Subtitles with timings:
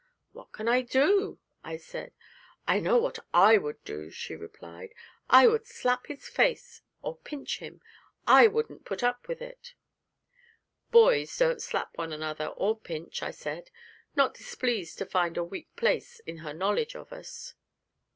[0.31, 2.11] 'What can I do?' I said.
[2.67, 4.95] 'I know what I would do,' she replied.
[5.29, 7.81] 'I would slap his face, or pinch him.
[8.25, 9.75] I wouldn't put up with it!'
[10.89, 13.69] 'Boys don't slap one another, or pinch,' I said,
[14.15, 17.53] not displeased to find a weak place in her knowledge of us.